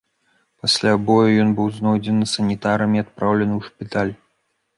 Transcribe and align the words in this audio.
Пасля 0.61 0.93
бою 1.09 1.29
ён 1.43 1.49
быў 1.59 1.69
знойдзены 1.77 2.25
санітарамі 2.33 2.97
і 3.01 3.05
адпраўлены 3.05 3.53
ў 3.61 3.71
шпіталь. 3.71 4.13